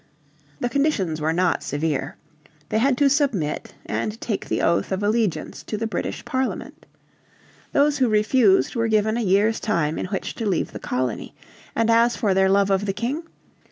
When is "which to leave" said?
10.07-10.71